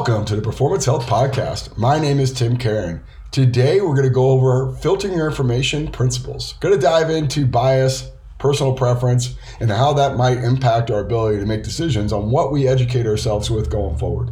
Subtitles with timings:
[0.00, 1.76] Welcome to the Performance Health Podcast.
[1.76, 3.02] My name is Tim Caron.
[3.32, 6.54] Today we're going to go over filtering your information principles.
[6.54, 11.44] Going to dive into bias, personal preference, and how that might impact our ability to
[11.44, 14.30] make decisions on what we educate ourselves with going forward.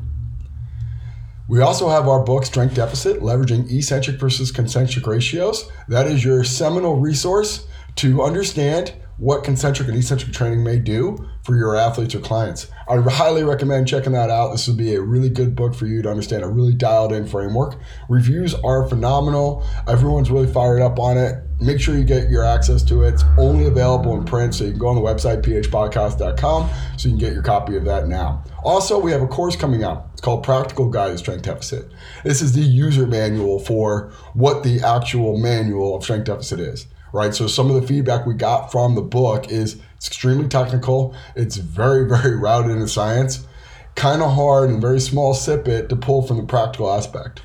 [1.50, 5.70] We also have our book, Strength Deficit Leveraging Eccentric versus Concentric Ratios.
[5.86, 11.56] That is your seminal resource to understand what concentric and eccentric training may do for
[11.56, 12.70] your athletes or clients.
[12.88, 14.52] I highly recommend checking that out.
[14.52, 17.26] This would be a really good book for you to understand a really dialed in
[17.26, 17.80] framework.
[18.08, 19.66] Reviews are phenomenal.
[19.88, 21.42] Everyone's really fired up on it.
[21.60, 23.14] Make sure you get your access to it.
[23.14, 27.16] It's only available in print, so you can go on the website, phpodcast.com, so you
[27.16, 28.44] can get your copy of that now.
[28.62, 30.10] Also, we have a course coming out.
[30.12, 31.90] It's called Practical Guide to Strength Deficit.
[32.22, 37.34] This is the user manual for what the actual manual of strength deficit is right?
[37.34, 41.14] So some of the feedback we got from the book is it's extremely technical.
[41.34, 43.46] It's very, very rooted in science.
[43.94, 47.42] Kind of hard and very small snippet to pull from the practical aspect.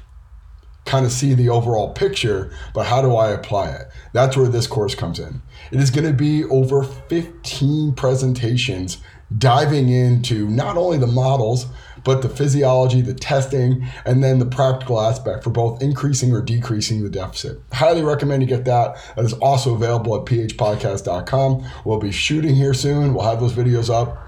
[0.85, 3.87] Kind of see the overall picture, but how do I apply it?
[4.11, 5.41] That's where this course comes in.
[5.71, 8.97] It is going to be over 15 presentations
[9.35, 11.65] diving into not only the models,
[12.03, 17.03] but the physiology, the testing, and then the practical aspect for both increasing or decreasing
[17.03, 17.59] the deficit.
[17.71, 18.97] Highly recommend you get that.
[19.15, 21.65] That is also available at phpodcast.com.
[21.85, 23.13] We'll be shooting here soon.
[23.13, 24.19] We'll have those videos up.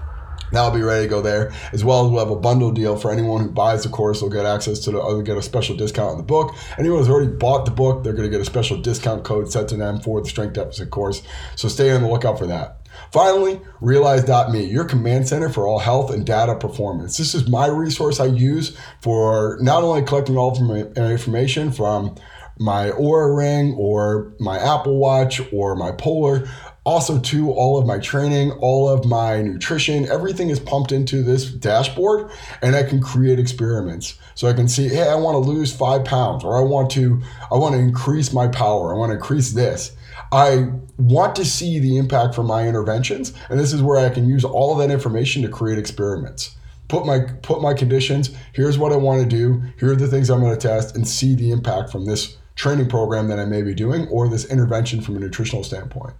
[0.52, 1.52] Now I'll be ready to go there.
[1.72, 4.20] As well as we'll have a bundle deal for anyone who buys the course.
[4.20, 6.54] They'll get access to the, they'll get a special discount on the book.
[6.78, 9.68] Anyone who's already bought the book, they're going to get a special discount code set
[9.68, 11.22] to them for the strength deficit course.
[11.56, 12.85] So stay on the lookout for that.
[13.12, 17.16] Finally, realize.me, your command center for all health and data performance.
[17.16, 22.16] This is my resource I use for not only collecting all of my information from
[22.58, 26.48] my Oura ring or my Apple Watch or my Polar,
[26.84, 31.50] also to all of my training, all of my nutrition, everything is pumped into this
[31.50, 32.30] dashboard
[32.62, 34.16] and I can create experiments.
[34.36, 37.20] So I can see, hey, I want to lose five pounds or I want to,
[37.50, 38.94] I want to increase my power.
[38.94, 39.95] I want to increase this.
[40.32, 44.28] I want to see the impact from my interventions, and this is where I can
[44.28, 46.56] use all of that information to create experiments.
[46.88, 48.30] Put my put my conditions.
[48.52, 49.62] Here's what I want to do.
[49.78, 52.88] Here are the things I'm going to test, and see the impact from this training
[52.88, 56.14] program that I may be doing, or this intervention from a nutritional standpoint.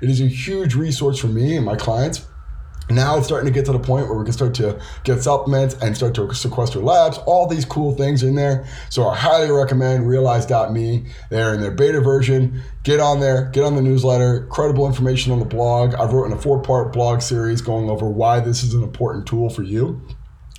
[0.00, 2.26] It is a huge resource for me and my clients
[2.90, 5.74] now it's starting to get to the point where we can start to get supplements
[5.80, 8.66] and start to sequester labs, all these cool things in there.
[8.90, 11.06] So I highly recommend realize.me.
[11.30, 12.62] They're in their beta version.
[12.82, 15.94] Get on there, get on the newsletter, credible information on the blog.
[15.94, 19.48] I've written a four part blog series going over why this is an important tool
[19.48, 20.02] for you.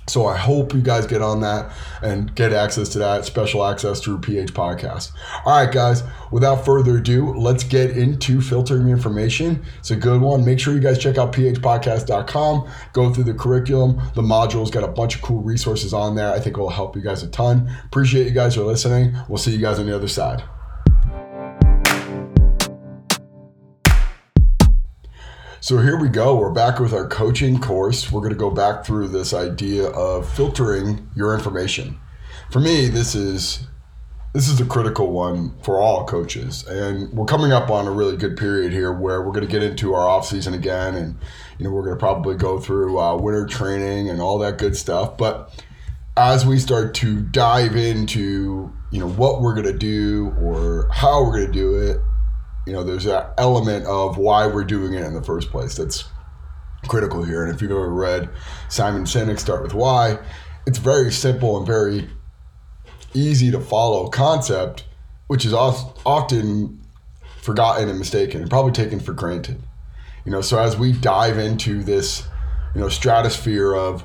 [0.08, 4.00] So I hope you guys get on that and get access to that special access
[4.00, 5.10] through PH Podcast.
[5.44, 9.64] All right, guys, without further ado, let's get into filtering information.
[9.80, 10.44] It's a good one.
[10.44, 12.70] Make sure you guys check out phpodcast.com.
[12.92, 16.32] Go through the curriculum, the modules, got a bunch of cool resources on there.
[16.32, 17.68] I think it will help you guys a ton.
[17.86, 19.16] Appreciate you guys for listening.
[19.28, 20.44] We'll see you guys on the other side.
[25.66, 26.36] So here we go.
[26.36, 28.12] We're back with our coaching course.
[28.12, 31.98] We're going to go back through this idea of filtering your information.
[32.52, 33.66] For me, this is
[34.32, 38.16] this is a critical one for all coaches, and we're coming up on a really
[38.16, 41.16] good period here where we're going to get into our off season again, and
[41.58, 44.76] you know we're going to probably go through uh, winter training and all that good
[44.76, 45.18] stuff.
[45.18, 45.52] But
[46.16, 51.24] as we start to dive into you know what we're going to do or how
[51.24, 52.00] we're going to do it
[52.66, 56.04] you know, there's that element of why we're doing it in the first place that's
[56.88, 57.44] critical here.
[57.44, 58.28] And if you've ever read
[58.68, 60.18] Simon Sinek, Start With Why,
[60.66, 62.10] it's very simple and very
[63.14, 64.84] easy to follow concept,
[65.28, 66.80] which is often
[67.40, 69.62] forgotten and mistaken and probably taken for granted.
[70.24, 72.26] You know, so as we dive into this,
[72.74, 74.04] you know, stratosphere of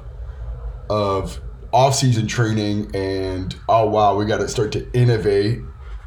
[0.90, 1.42] of
[1.74, 5.62] off-season training and oh wow, we got to start to innovate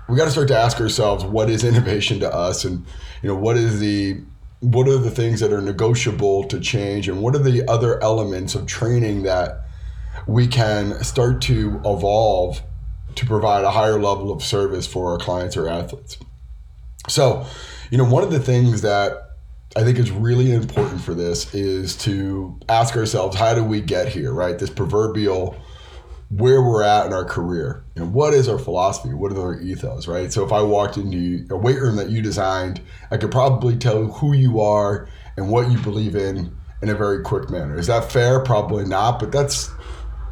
[0.08, 2.64] we got to start to ask ourselves what is innovation to us?
[2.64, 2.84] And
[3.22, 4.20] you know what is the
[4.60, 7.08] what are the things that are negotiable to change?
[7.08, 9.60] And what are the other elements of training that
[10.26, 12.62] we can start to evolve
[13.14, 16.18] to provide a higher level of service for our clients or athletes?
[17.08, 17.46] So
[17.90, 19.30] you know one of the things that
[19.76, 24.08] i think is really important for this is to ask ourselves how do we get
[24.08, 24.58] here right?
[24.58, 25.56] This proverbial
[26.38, 29.14] where we're at in our career and what is our philosophy?
[29.14, 30.32] What are our ethos right?
[30.32, 34.04] So if i walked into a weight room that you designed i could probably tell
[34.04, 37.78] who you are and what you believe in in a very quick manner.
[37.78, 38.40] Is that fair?
[38.40, 39.70] Probably not but that's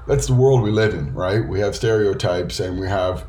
[0.09, 1.47] that's the world we live in right?
[1.47, 3.25] We have stereotypes and we have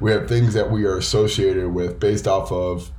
[0.00, 2.90] we have things that we are associated with based off of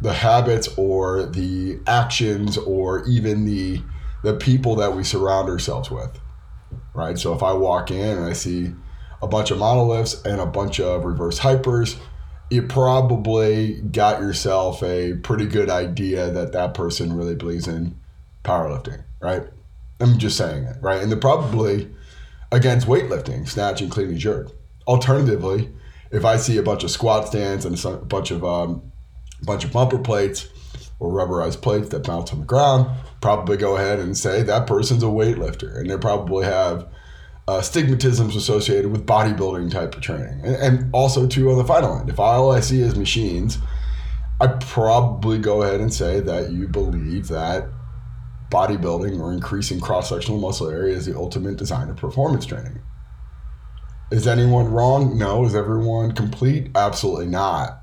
[0.00, 3.80] the habits or the actions or even the
[4.22, 6.18] the people that we surround ourselves with
[6.98, 7.16] right?
[7.16, 8.72] So if I walk in and I see
[9.22, 11.96] a bunch of Monolifts and a bunch of reverse hypers,
[12.50, 17.96] you probably got yourself a pretty good idea that that person really believes in
[18.42, 19.44] powerlifting, right?
[20.00, 21.00] I'm just saying it, right?
[21.00, 21.88] And they're probably
[22.50, 24.50] against weightlifting, snatch and clean and jerk.
[24.86, 25.70] Alternatively,
[26.10, 28.90] if I see a bunch of squat stands and a bunch of um,
[29.42, 30.48] bunch of bumper plates
[30.98, 32.88] or rubberized plates that bounce on the ground,
[33.20, 36.88] probably go ahead and say that person's a weightlifter, and they probably have
[37.46, 41.98] uh, stigmatisms associated with bodybuilding type of training, and, and also too on the final
[41.98, 42.08] end.
[42.08, 43.58] If all I see is machines,
[44.40, 47.68] I probably go ahead and say that you believe that
[48.50, 52.80] bodybuilding or increasing cross sectional muscle area is the ultimate design of performance training.
[54.10, 55.18] Is anyone wrong?
[55.18, 55.44] No.
[55.44, 56.70] Is everyone complete?
[56.74, 57.82] Absolutely not.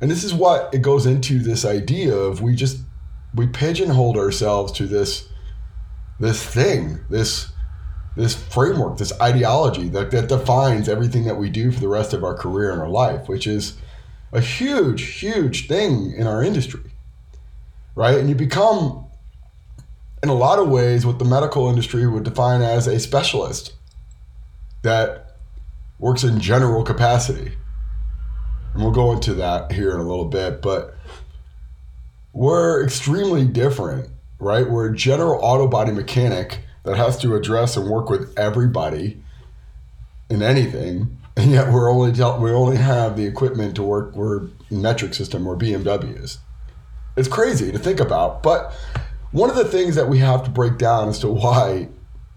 [0.00, 2.78] And this is what it goes into this idea of we just
[3.34, 5.28] we pigeonhole ourselves to this
[6.20, 7.50] this thing, this
[8.14, 12.22] this framework, this ideology that, that defines everything that we do for the rest of
[12.22, 13.78] our career and our life, which is
[14.32, 16.92] a huge, huge thing in our industry.
[17.94, 18.18] Right?
[18.18, 19.06] And you become
[20.22, 23.72] in a lot of ways what the medical industry would define as a specialist
[24.82, 25.36] that
[25.98, 27.52] works in general capacity.
[28.74, 30.96] And we'll go into that here in a little bit, but
[32.32, 34.08] we're extremely different,
[34.38, 34.68] right?
[34.68, 39.22] We're a general auto body mechanic that has to address and work with everybody
[40.30, 44.14] in anything, and yet we're only dealt, we only have the equipment to work.
[44.14, 46.38] We're metric system or BMWs.
[47.16, 48.72] It's crazy to think about, but
[49.32, 51.88] one of the things that we have to break down as to why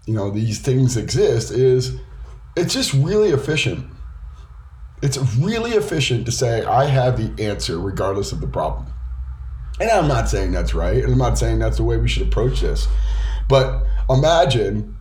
[0.06, 1.96] you know these things exist is
[2.56, 3.86] it's just really efficient.
[5.02, 8.86] It's really efficient to say I have the answer regardless of the problem.
[9.80, 12.26] And I'm not saying that's right, and I'm not saying that's the way we should
[12.26, 12.88] approach this.
[13.48, 14.96] But imagine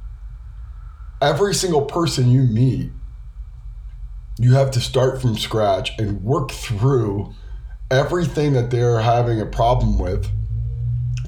[1.22, 2.92] every single person you meet,
[4.38, 7.33] you have to start from scratch and work through
[7.89, 10.30] everything that they're having a problem with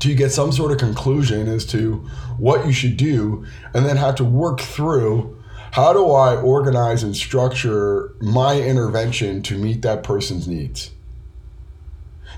[0.07, 1.95] you get some sort of conclusion as to
[2.37, 5.37] what you should do, and then have to work through
[5.71, 10.91] how do I organize and structure my intervention to meet that person's needs.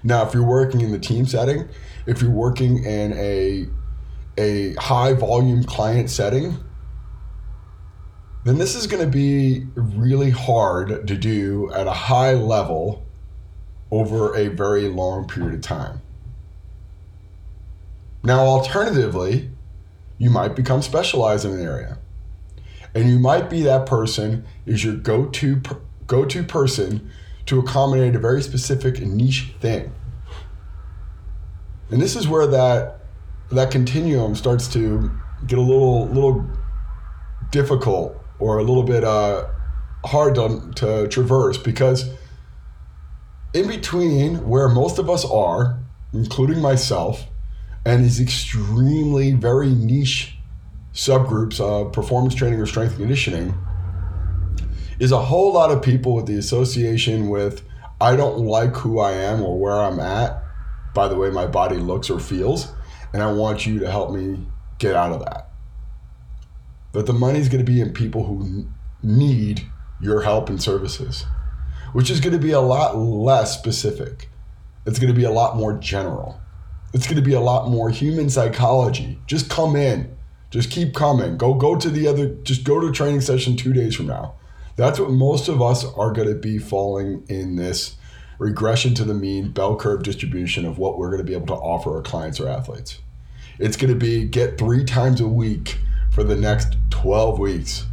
[0.03, 1.67] Now, if you're working in the team setting,
[2.05, 3.67] if you're working in a
[4.37, 6.57] a high volume client setting,
[8.45, 13.05] then this is going to be really hard to do at a high level
[13.91, 16.01] over a very long period of time.
[18.23, 19.49] Now, alternatively,
[20.17, 21.97] you might become specialized in an area.
[22.93, 25.61] And you might be that person is your go-to
[26.07, 27.11] go-to person
[27.49, 29.91] to accommodate a very specific niche thing.
[31.89, 32.99] And this is where that
[33.51, 35.11] that continuum starts to
[35.47, 36.45] get a little little
[37.49, 39.47] difficult or a little bit uh,
[40.05, 42.11] hard to, to traverse because
[43.55, 45.79] in between where most of us are,
[46.13, 47.25] including myself,
[47.83, 50.35] and these extremely very niche
[50.93, 53.55] subgroups of performance training or strength conditioning
[54.99, 57.63] is a whole lot of people with the association with
[58.01, 60.43] I don't like who I am or where I'm at
[60.93, 62.71] by the way my body looks or feels
[63.13, 64.45] and I want you to help me
[64.77, 65.49] get out of that.
[66.91, 68.67] But the money's going to be in people who
[69.03, 69.65] need
[70.01, 71.25] your help and services,
[71.93, 74.29] which is going to be a lot less specific.
[74.85, 76.41] It's going to be a lot more general.
[76.93, 79.19] It's going to be a lot more human psychology.
[79.27, 80.15] Just come in.
[80.49, 81.37] Just keep coming.
[81.37, 84.33] Go go to the other just go to training session 2 days from now.
[84.79, 87.97] That's what most of us are going to be falling in this
[88.37, 91.53] regression to the mean bell curve distribution of what we're going to be able to
[91.53, 92.99] offer our clients or athletes.
[93.59, 95.79] It's going to be get 3 times a week
[96.11, 97.87] for the next 12 weeks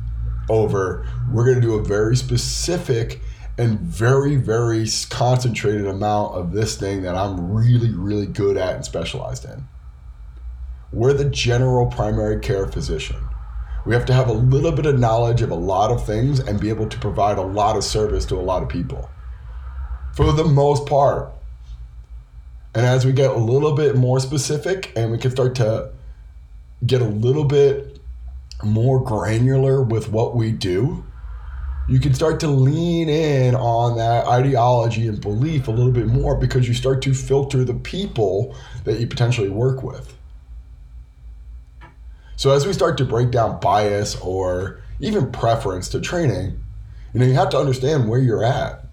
[0.48, 3.20] over we're going to do a very specific
[3.58, 8.84] and very, very concentrated amount of this thing that I'm really, really good at and
[8.84, 9.66] specialized in.
[10.92, 13.16] We're the general primary care physician.
[13.86, 16.60] We have to have a little bit of knowledge of a lot of things and
[16.60, 19.08] be able to provide a lot of service to a lot of people
[20.12, 21.32] for the most part.
[22.74, 25.92] And as we get a little bit more specific and we can start to
[26.84, 28.00] get a little bit
[28.64, 31.04] more granular with what we do,
[31.88, 36.36] you can start to lean in on that ideology and belief a little bit more
[36.36, 40.16] because you start to filter the people that you potentially work with.
[42.36, 46.62] So as we start to break down bias or even preference to training,
[47.12, 48.84] you know, you have to understand where you're at.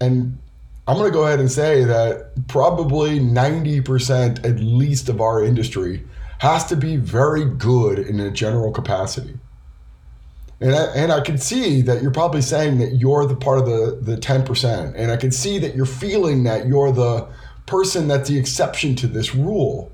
[0.00, 0.38] And
[0.86, 6.04] I'm going to go ahead and say that probably 90% at least of our industry
[6.40, 9.38] has to be very good in a general capacity.
[10.60, 13.66] And I, and I can see that you're probably saying that you're the part of
[13.66, 14.94] the, the 10%.
[14.96, 17.28] And I can see that you're feeling that you're the
[17.66, 19.90] person that's the exception to this rule.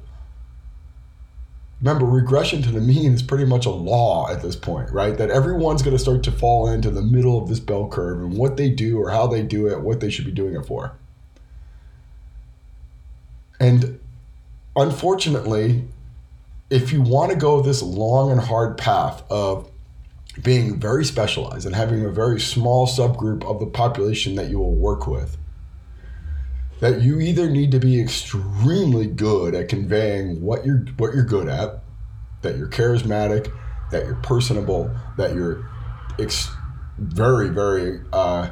[1.81, 5.17] Remember, regression to the mean is pretty much a law at this point, right?
[5.17, 8.37] That everyone's going to start to fall into the middle of this bell curve and
[8.37, 10.93] what they do or how they do it, what they should be doing it for.
[13.59, 13.99] And
[14.77, 15.85] unfortunately,
[16.69, 19.71] if you want to go this long and hard path of
[20.43, 24.75] being very specialized and having a very small subgroup of the population that you will
[24.75, 25.37] work with,
[26.81, 31.49] that you either need to be extremely good at conveying what you're what you're good
[31.49, 31.83] at,
[32.43, 33.53] that you're charismatic,
[33.91, 35.69] that you're personable, that you're
[36.19, 36.51] ex-
[36.99, 38.51] very very uh,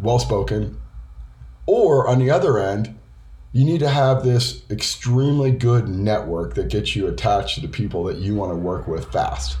[0.00, 0.80] well spoken,
[1.66, 2.98] or on the other end,
[3.52, 8.04] you need to have this extremely good network that gets you attached to the people
[8.04, 9.58] that you want to work with fast.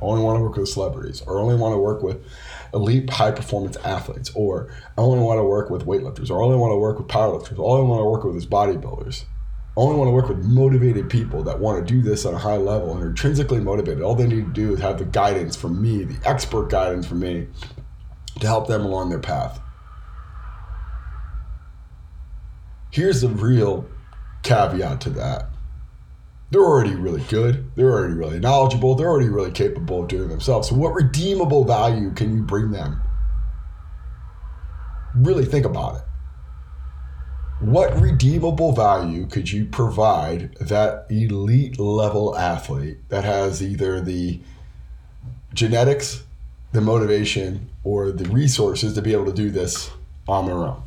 [0.00, 2.22] Only want to work with celebrities, or only want to work with
[2.74, 6.58] elite high performance athletes, or I only want to work with weightlifters, or I only
[6.58, 9.24] want to work with powerlifters, all I want to work with is bodybuilders.
[9.76, 12.38] I only want to work with motivated people that want to do this on a
[12.38, 14.02] high level and are intrinsically motivated.
[14.02, 17.20] All they need to do is have the guidance from me, the expert guidance from
[17.20, 17.48] me,
[18.38, 19.60] to help them along their path.
[22.90, 23.88] Here's the real
[24.44, 25.48] caveat to that.
[26.54, 27.68] They're already really good.
[27.74, 28.94] They're already really knowledgeable.
[28.94, 30.68] They're already really capable of doing themselves.
[30.68, 33.02] So, what redeemable value can you bring them?
[35.16, 36.02] Really think about it.
[37.58, 44.40] What redeemable value could you provide that elite level athlete that has either the
[45.54, 46.22] genetics,
[46.70, 49.90] the motivation, or the resources to be able to do this
[50.28, 50.83] on their own?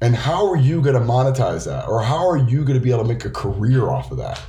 [0.00, 1.88] And how are you going to monetize that?
[1.88, 4.40] Or how are you going to be able to make a career off of that?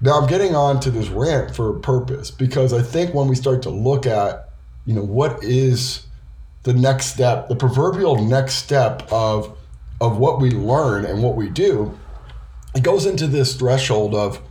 [0.00, 3.34] Now I'm getting on to this rant for a purpose because I think when we
[3.34, 4.50] start to look at,
[4.86, 6.06] you know, what is
[6.62, 9.56] the next step, the proverbial next step of
[10.00, 11.98] of what we learn and what we do,
[12.74, 14.42] it goes into this threshold of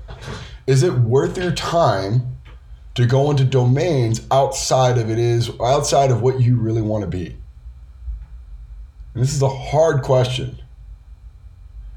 [0.66, 2.38] is it worth your time
[2.96, 7.08] to go into domains outside of it is outside of what you really want to
[7.08, 7.36] be?
[9.14, 10.60] And this is a hard question.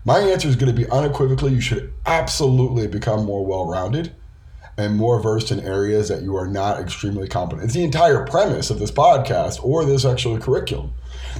[0.04, 4.14] My answer is going to be unequivocally you should absolutely become more well rounded
[4.78, 7.64] and more versed in areas that you are not extremely competent.
[7.64, 10.92] It's the entire premise of this podcast or this actual curriculum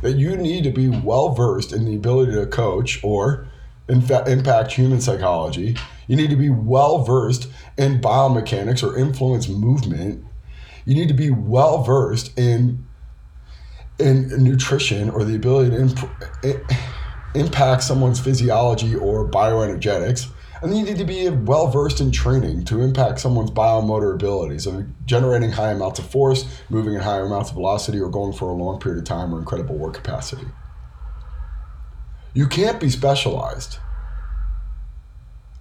[0.03, 3.47] that you need to be well versed in the ability to coach or
[3.89, 5.77] impact human psychology.
[6.09, 10.25] You need to be well versed in biomechanics or influence movement.
[10.87, 12.86] You need to be well versed in
[13.99, 15.81] in nutrition or the ability to
[16.43, 16.73] imp-
[17.35, 20.29] impact someone's physiology or bioenergetics.
[20.63, 24.87] And you need to be well versed in training to impact someone's biomotor abilities of
[25.07, 28.55] generating high amounts of force, moving at higher amounts of velocity, or going for a
[28.55, 30.47] long period of time or incredible work capacity.
[32.33, 33.79] You can't be specialized.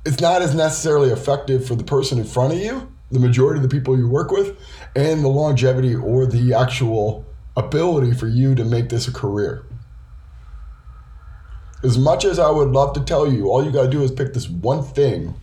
[0.06, 3.64] It's not as necessarily effective for the person in front of you, the majority of
[3.64, 4.58] the people you work with,
[4.96, 7.26] and the longevity or the actual
[7.58, 9.66] ability for you to make this a career.
[11.84, 14.12] As much as I would love to tell you, all you got to do is
[14.12, 15.36] pick this one thing,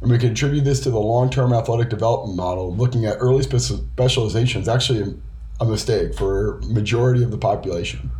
[0.00, 3.42] and we can attribute this to the long term athletic development model, looking at early
[3.42, 5.14] specialization is actually
[5.60, 8.10] a mistake for majority of the population.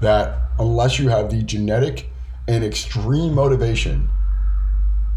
[0.00, 2.10] That unless you have the genetic
[2.46, 4.08] and extreme motivation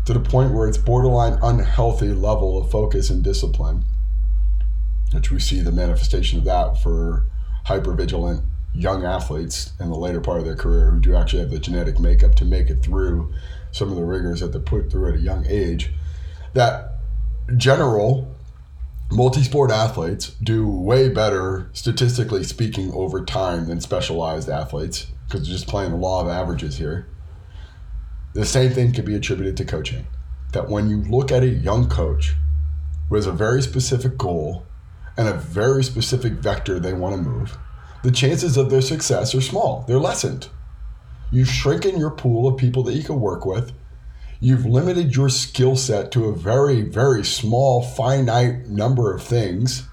[0.05, 3.83] to the point where it's borderline unhealthy level of focus and discipline,
[5.11, 7.25] which we see the manifestation of that for
[7.65, 11.59] hypervigilant young athletes in the later part of their career who do actually have the
[11.59, 13.33] genetic makeup to make it through
[13.71, 15.91] some of the rigors that they're put through at a young age.
[16.53, 16.99] That
[17.57, 18.35] general
[19.11, 25.67] multi-sport athletes do way better statistically speaking over time than specialized athletes because they're just
[25.67, 27.07] playing the law of averages here.
[28.33, 30.05] The same thing can be attributed to coaching.
[30.53, 32.35] That when you look at a young coach
[33.07, 34.65] who has a very specific goal
[35.19, 37.57] and a very specific vector they want to move,
[38.03, 39.83] the chances of their success are small.
[39.85, 40.47] They're lessened.
[41.29, 43.73] You've shrunken your pool of people that you can work with.
[44.39, 49.83] You've limited your skill set to a very, very small, finite number of things.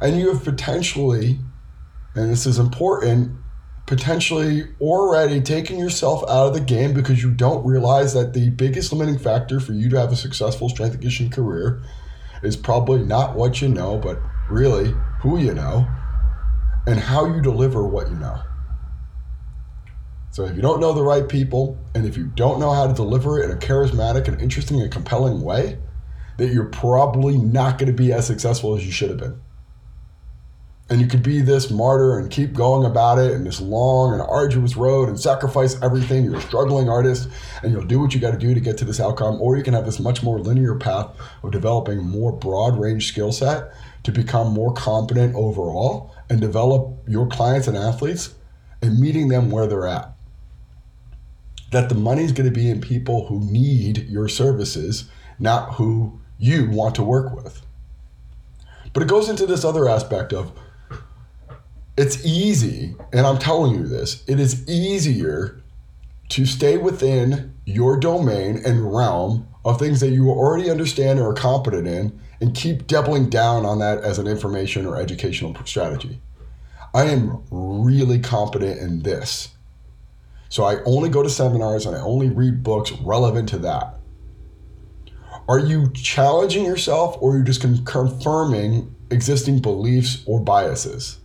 [0.00, 1.38] And you have potentially,
[2.14, 3.36] and this is important,
[3.84, 8.90] potentially already taken yourself out of the game because you don't realize that the biggest
[8.90, 11.82] limiting factor for you to have a successful strength and conditioning career
[12.42, 14.20] is probably not what you know, but
[14.50, 15.86] really who you know
[16.86, 18.40] and how you deliver what you know.
[20.32, 22.94] So if you don't know the right people, and if you don't know how to
[22.94, 25.78] deliver it in a charismatic and interesting and compelling way,
[26.38, 29.40] that you're probably not going to be as successful as you should have been.
[30.90, 34.20] And you could be this martyr and keep going about it in this long and
[34.20, 36.24] arduous road and sacrifice everything.
[36.24, 37.28] You're a struggling artist
[37.62, 39.40] and you'll do what you got to do to get to this outcome.
[39.40, 43.32] Or you can have this much more linear path of developing more broad range skill
[43.32, 43.72] set
[44.02, 48.34] to become more competent overall and develop your clients and athletes
[48.82, 50.12] and meeting them where they're at.
[51.70, 55.08] That the money's going to be in people who need your services,
[55.38, 57.62] not who you want to work with.
[58.92, 60.52] But it goes into this other aspect of
[61.96, 65.62] it's easy, and I'm telling you this, it is easier
[66.30, 71.34] to stay within your domain and realm of things that you already understand or are
[71.34, 76.20] competent in and keep doubling down on that as an information or educational strategy.
[76.94, 79.50] I am really competent in this.
[80.48, 83.94] So I only go to seminars and I only read books relevant to that.
[85.48, 91.18] Are you challenging yourself or are you just confirming existing beliefs or biases?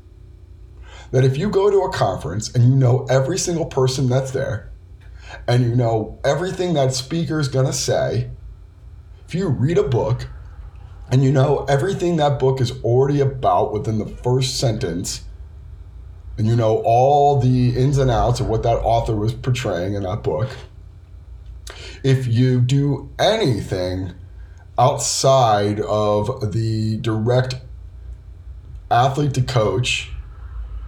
[1.12, 4.72] That if you go to a conference and you know every single person that's there
[5.48, 8.30] and you know everything that speaker is going to say,
[9.28, 10.28] if you read a book
[11.12, 15.24] and you know everything that book is already about within the first sentence,
[16.38, 20.04] and you know all the ins and outs of what that author was portraying in
[20.04, 20.50] that book,
[22.04, 24.14] if you do anything
[24.78, 27.56] outside of the direct
[28.92, 30.12] athlete to coach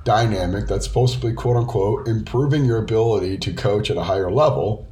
[0.03, 4.32] dynamic that's supposed to be quote unquote improving your ability to coach at a higher
[4.32, 4.88] level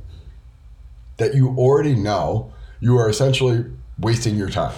[1.17, 3.65] that you already know, you are essentially
[3.99, 4.75] wasting your time.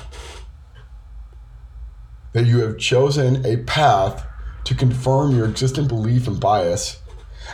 [2.33, 4.25] That you have chosen a path
[4.63, 6.99] to confirm your existing belief and bias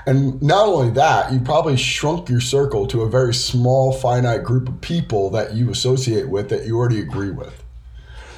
[0.05, 4.67] and not only that, you probably shrunk your circle to a very small, finite group
[4.67, 7.63] of people that you associate with that you already agree with.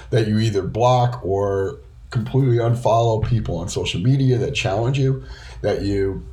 [0.09, 1.79] That you either block or
[2.17, 5.23] completely unfollow people on social media that challenge you,
[5.61, 6.25] that you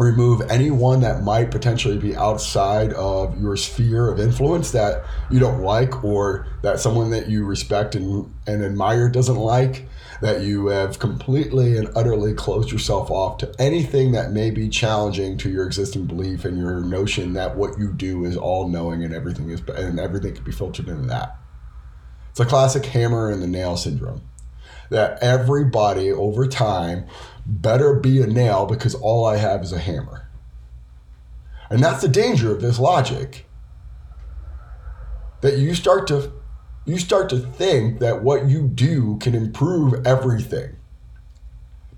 [0.00, 5.60] remove anyone that might potentially be outside of your sphere of influence that you don't
[5.60, 9.86] like or that someone that you respect and, and admire doesn't like
[10.22, 15.36] that you have completely and utterly closed yourself off to anything that may be challenging
[15.36, 19.14] to your existing belief and your notion that what you do is all knowing and
[19.14, 21.36] everything is and everything can be filtered into that.
[22.30, 24.22] It's a classic hammer and the nail syndrome.
[24.90, 27.06] That everybody over time
[27.46, 30.28] better be a nail because all I have is a hammer.
[31.70, 33.46] And that's the danger of this logic.
[35.40, 36.32] That you start to
[36.84, 40.76] you start to think that what you do can improve everything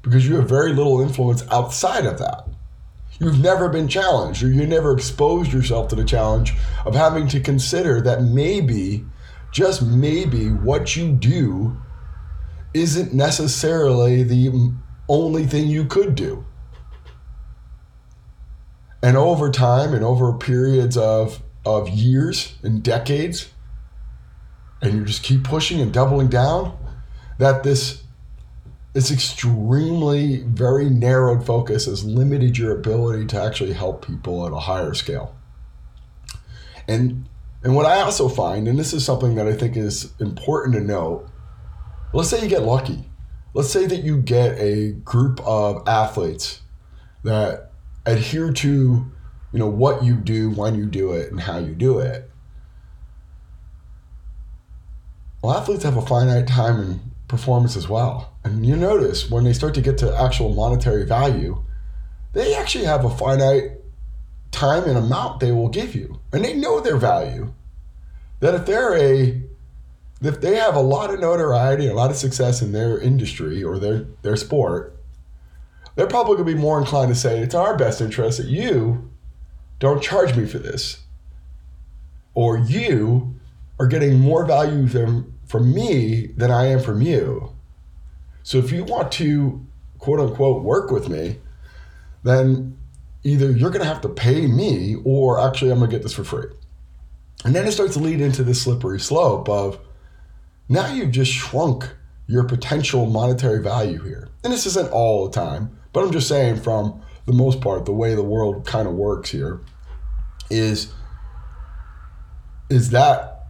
[0.02, 2.46] because you have very little influence outside of that.
[3.20, 7.40] You've never been challenged or you never exposed yourself to the challenge of having to
[7.40, 9.04] consider that maybe,
[9.52, 11.76] just maybe, what you do
[12.74, 14.72] isn't necessarily the
[15.08, 16.44] only thing you could do.
[19.02, 23.50] And over time and over periods of, of years and decades,
[24.80, 26.76] and you just keep pushing and doubling down,
[27.38, 28.02] that this
[28.92, 34.58] this extremely very narrowed focus has limited your ability to actually help people at a
[34.58, 35.34] higher scale.
[36.86, 37.26] And
[37.64, 40.80] and what I also find, and this is something that I think is important to
[40.80, 41.28] note,
[42.12, 43.04] let's say you get lucky.
[43.54, 46.62] Let's say that you get a group of athletes
[47.24, 47.70] that
[48.06, 51.98] adhere to, you know, what you do, when you do it, and how you do
[51.98, 52.30] it.
[55.42, 58.36] Well, athletes have a finite time and performance as well.
[58.44, 61.64] And you notice when they start to get to actual monetary value,
[62.32, 63.72] they actually have a finite
[64.50, 66.20] time and amount they will give you.
[66.32, 67.52] And they know their value.
[68.40, 69.42] That if they're a
[70.22, 73.78] if they have a lot of notoriety, a lot of success in their industry or
[73.78, 74.96] their, their sport,
[75.94, 79.10] they're probably to be more inclined to say, it's our best interest that you
[79.78, 81.00] don't charge me for this.
[82.34, 83.34] Or you
[83.78, 87.52] are getting more value from, from me than I am from you.
[88.42, 89.64] So if you want to
[89.98, 91.38] quote unquote work with me,
[92.22, 92.78] then
[93.24, 96.46] either you're to have to pay me or actually I'm to get this for free.
[97.44, 99.80] And then it starts to lead into this slippery slope of
[100.68, 101.90] now you've just shrunk
[102.26, 104.28] your potential monetary value here.
[104.44, 107.92] And this isn't all the time, but I'm just saying from the most part, the
[107.92, 109.60] way the world kind of works here
[110.50, 110.92] is
[112.68, 113.46] is that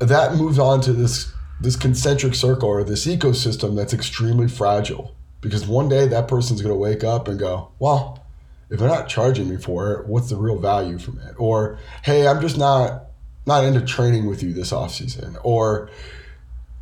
[0.00, 5.66] that moves on to this this concentric circle or this ecosystem that's extremely fragile because
[5.66, 8.26] one day that person's going to wake up and go well
[8.70, 11.34] if they're not charging me for it, what's the real value from it?
[11.38, 13.04] Or hey, I'm just not
[13.46, 15.88] not into training with you this off season, or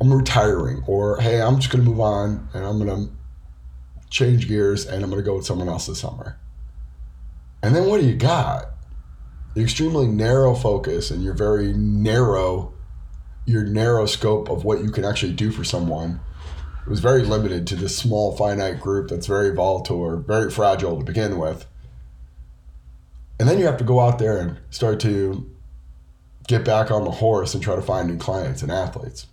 [0.01, 3.07] I'm retiring, or hey, I'm just gonna move on and I'm gonna
[4.09, 6.37] change gears and I'm gonna go with someone else this summer.
[7.63, 8.65] And then what do you got?
[9.55, 12.73] The extremely narrow focus and your very narrow
[13.45, 16.19] your narrow scope of what you can actually do for someone
[16.85, 20.97] it was very limited to this small finite group that's very volatile or very fragile
[20.97, 21.65] to begin with
[23.39, 25.49] and then you have to go out there and start to
[26.47, 29.27] get back on the horse and try to find new clients and athletes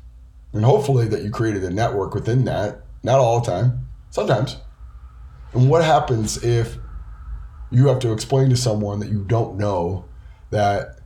[0.53, 4.57] and hopefully that you created a network within that not all the time sometimes
[5.53, 6.77] and what happens if
[7.71, 10.05] you have to explain to someone that you don't know
[10.51, 10.99] that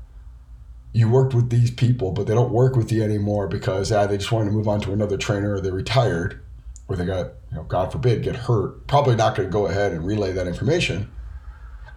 [0.92, 4.16] you worked with these people, but they don't work with you anymore because ah, they
[4.16, 6.40] just wanted to move on to another trainer or they retired
[6.88, 8.86] or they got, you know, God forbid, get hurt.
[8.86, 11.10] Probably not going to go ahead and relay that information.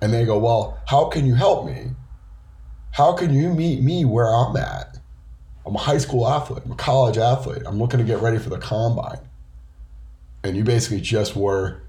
[0.02, 1.92] And they go, well, how can you help me?
[2.92, 4.89] How can you meet me where I'm at?
[5.70, 6.64] I'm a high school athlete.
[6.66, 7.64] I'm a college athlete.
[7.66, 9.20] I'm looking to get ready for the combine.
[10.44, 11.82] And you basically just were,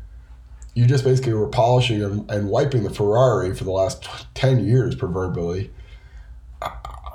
[0.74, 4.94] you just basically were polishing and, and wiping the Ferrari for the last 10 years,
[4.94, 5.70] proverbially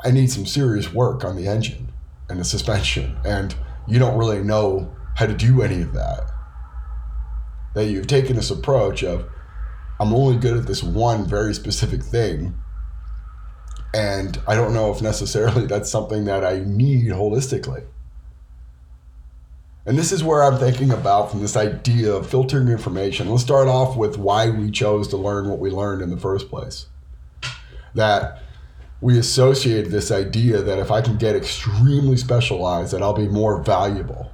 [0.06, 1.91] I need some serious work on the engine
[2.30, 3.17] and the suspension.
[3.25, 3.56] And
[3.88, 6.30] you don't really know how to do any of that.
[7.73, 9.28] That you've taken this approach of,
[9.99, 12.54] I'm only good at this one very specific thing.
[13.95, 17.86] And I don't know if necessarily that's something that I need holistically.
[19.86, 23.29] And this is where I'm thinking about from this idea of filtering information.
[23.29, 26.49] Let's start off with why we chose to learn what we learned in the first
[26.49, 26.88] place.
[27.93, 28.41] That
[28.99, 33.62] we associate this idea that if I can get extremely specialized, that I'll be more
[33.62, 34.31] valuable.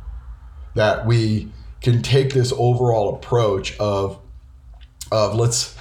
[0.74, 4.18] That we can take this overall approach of
[5.12, 5.76] of let's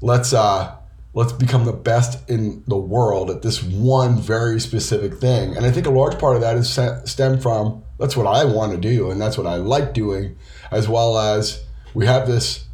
[0.00, 0.76] let's uh
[1.16, 5.56] let's become the best in the world at this one very specific thing.
[5.56, 6.68] And I think a large part of that is
[7.10, 10.36] stem from that's what I want to do and that's what I like doing,
[10.70, 12.66] as well as we have this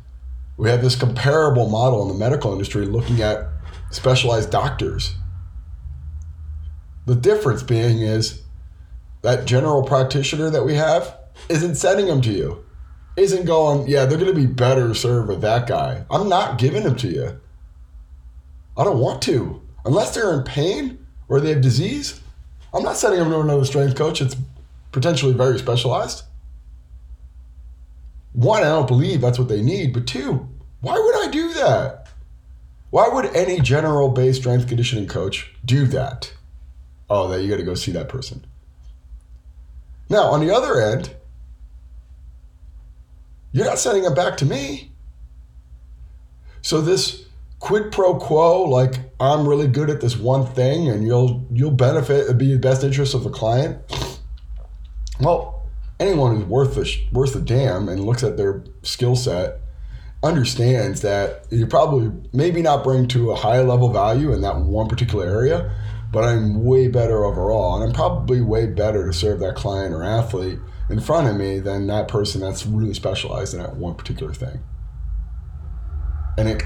[0.58, 3.46] we have this comparable model in the medical industry looking at
[3.92, 5.14] specialized doctors.
[7.06, 8.42] The difference being is
[9.22, 11.16] that general practitioner that we have
[11.48, 12.64] isn't sending them to you,
[13.16, 16.04] isn't going, yeah, they're going to be better served with that guy.
[16.10, 17.40] I'm not giving them to you.
[18.76, 19.60] I don't want to.
[19.84, 22.20] Unless they're in pain or they have disease,
[22.72, 24.36] I'm not sending them to another strength coach It's
[24.92, 26.24] potentially very specialized.
[28.32, 30.48] One, I don't believe that's what they need, but two,
[30.80, 32.08] why would I do that?
[32.90, 36.32] Why would any general base strength conditioning coach do that?
[37.10, 38.44] Oh, that you got to go see that person.
[40.08, 41.14] Now, on the other end,
[43.52, 44.92] you're not sending it back to me.
[46.62, 47.26] So this
[47.62, 52.24] quid pro quo, like I'm really good at this one thing, and you'll you'll benefit,
[52.24, 53.78] it'll be the best interest of the client.
[55.20, 55.68] Well,
[56.00, 59.60] anyone who's worth a worth a damn and looks at their skill set
[60.24, 64.88] understands that you probably maybe not bring to a high level value in that one
[64.88, 65.72] particular area,
[66.10, 67.76] but I'm way better overall.
[67.76, 70.58] And I'm probably way better to serve that client or athlete
[70.90, 74.58] in front of me than that person that's really specialized in that one particular thing.
[76.36, 76.64] And it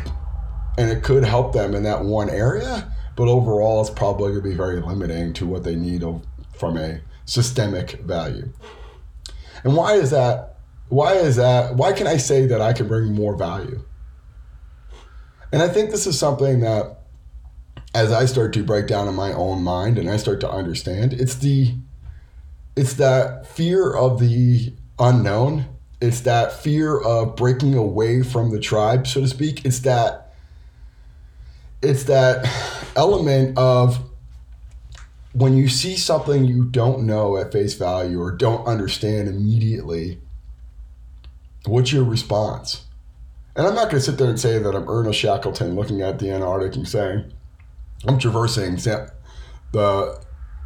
[0.78, 4.48] and it could help them in that one area, but overall it's probably going to
[4.50, 6.04] be very limiting to what they need
[6.54, 8.50] from a systemic value.
[9.64, 10.56] And why is that
[10.88, 11.74] why is that?
[11.74, 13.82] Why can I say that I can bring more value?
[15.52, 16.98] And I think this is something that,
[17.94, 21.12] as I start to break down in my own mind and I start to understand,
[21.12, 21.74] it's the,
[22.76, 25.66] it's that fear of the unknown.
[26.00, 29.64] It's that fear of breaking away from the tribe, so to speak.
[29.64, 30.25] It's that,
[31.82, 32.46] it's that
[32.96, 33.98] element of
[35.32, 40.18] when you see something you don't know at face value or don't understand immediately
[41.66, 42.84] What's your response?
[43.56, 46.20] And I'm not going to sit there and say that I'm Ernest Shackleton looking at
[46.20, 47.32] the Antarctic and saying,
[48.06, 48.76] I'm traversing
[49.72, 50.20] the,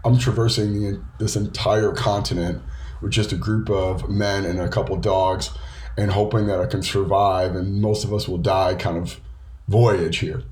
[0.04, 2.62] I'm traversing the, this entire continent
[3.00, 5.50] with just a group of men and a couple dogs
[5.96, 9.20] and hoping that I can survive and most of us will die kind of
[9.68, 10.42] voyage here.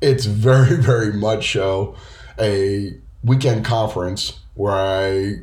[0.00, 1.96] It's very, very much so
[2.38, 5.42] a weekend conference where I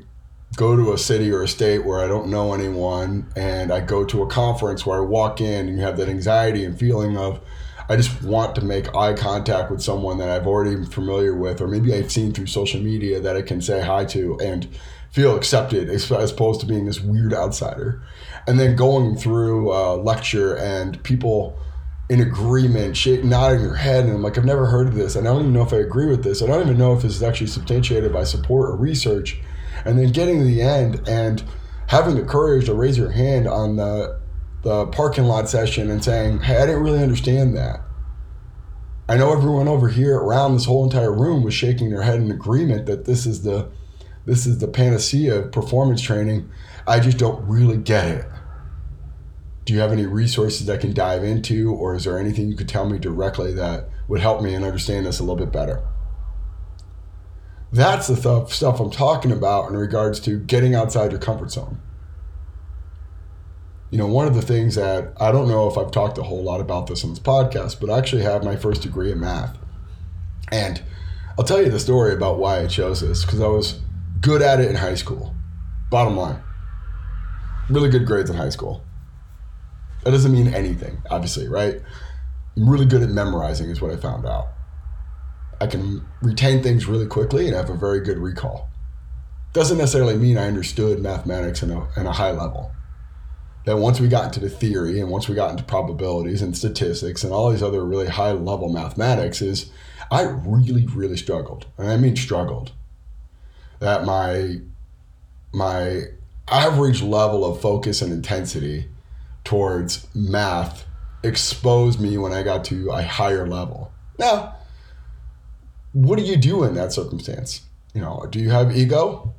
[0.56, 4.06] go to a city or a state where I don't know anyone and I go
[4.06, 7.42] to a conference where I walk in and you have that anxiety and feeling of
[7.88, 11.62] I just want to make eye contact with someone that I've already been familiar with
[11.62, 14.68] or maybe I've seen through social media that I can say hi to and
[15.12, 18.02] feel accepted as opposed to being this weird outsider.
[18.48, 21.58] And then going through a lecture and people
[22.10, 25.16] in agreement, shake, nodding your head, and I'm like, I've never heard of this.
[25.16, 26.42] And I don't even know if I agree with this.
[26.42, 29.40] I don't even know if this is actually substantiated by support or research.
[29.86, 31.44] And then getting to the end and
[31.88, 34.20] having the courage to raise your hand on the
[34.64, 37.82] the parking lot session and saying, "Hey, I didn't really understand that."
[39.08, 42.32] I know everyone over here around this whole entire room was shaking their head in
[42.32, 43.70] agreement that this is the
[44.26, 46.50] this is the panacea of performance training.
[46.88, 48.26] I just don't really get it.
[49.66, 52.70] Do you have any resources I can dive into, or is there anything you could
[52.70, 55.84] tell me directly that would help me and understand this a little bit better?
[57.74, 61.80] That's the th- stuff I'm talking about in regards to getting outside your comfort zone.
[63.90, 66.44] You know, one of the things that I don't know if I've talked a whole
[66.44, 69.58] lot about this on this podcast, but I actually have my first degree in math.
[70.52, 70.82] And
[71.38, 73.80] I'll tell you the story about why I chose this because I was
[74.22, 75.34] good at it in high school.
[75.90, 76.42] Bottom line,
[77.70, 78.84] really good grades in high school.
[80.06, 81.82] That doesn't mean anything, obviously, right?
[82.56, 84.50] I'm really good at memorizing, is what I found out.
[85.60, 88.70] I can retain things really quickly and have a very good recall.
[89.54, 92.72] Doesn't necessarily mean I understood mathematics in a, in a high level.
[93.66, 97.24] That once we got into the theory and once we got into probabilities and statistics
[97.24, 99.72] and all these other really high level mathematics, is
[100.12, 101.66] I really, really struggled.
[101.80, 102.74] And I mean struggled.
[103.80, 104.58] That my
[105.52, 106.04] my
[106.48, 108.90] average level of focus and intensity
[109.46, 110.86] towards math
[111.24, 113.92] exposed me when I got to a higher level.
[114.20, 114.56] Now,
[115.94, 117.62] what do you do in that circumstance?
[117.94, 119.34] You know, do you have ego?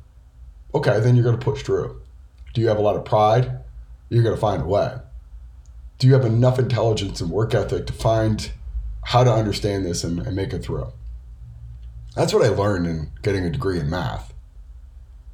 [0.73, 2.01] Okay, then you're going to push through.
[2.53, 3.59] Do you have a lot of pride?
[4.09, 4.95] You're going to find a way.
[5.99, 8.51] Do you have enough intelligence and work ethic to find
[9.03, 10.91] how to understand this and, and make it through?
[12.15, 14.33] That's what I learned in getting a degree in math.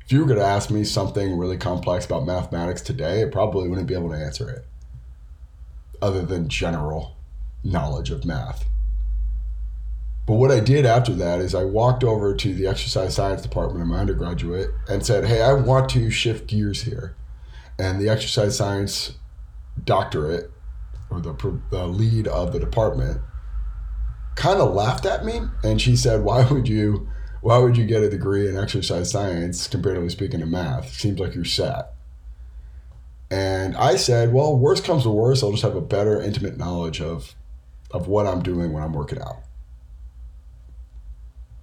[0.05, 3.69] If you were going to ask me something really complex about mathematics today, I probably
[3.69, 4.65] wouldn't be able to answer it
[6.01, 7.15] other than general
[7.63, 8.65] knowledge of math.
[10.25, 13.81] But what I did after that is I walked over to the exercise science department
[13.81, 17.15] in my undergraduate and said, Hey, I want to shift gears here.
[17.77, 19.13] And the exercise science
[19.83, 20.51] doctorate,
[21.09, 23.21] or the, the lead of the department,
[24.35, 25.41] kind of laughed at me.
[25.63, 27.09] And she said, Why would you
[27.43, 30.93] why would you get a degree in exercise science comparatively speaking to math?
[30.93, 31.91] Seems like you're set.
[33.29, 37.01] And I said, well, worst comes to worst, I'll just have a better intimate knowledge
[37.01, 37.35] of,
[37.91, 39.41] of what I'm doing when I'm working out.